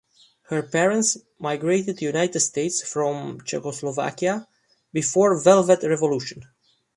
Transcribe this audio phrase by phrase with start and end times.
[0.49, 4.47] Her parents migrated to United States from Czechoslovakia
[4.91, 6.41] before Velvet Revolution.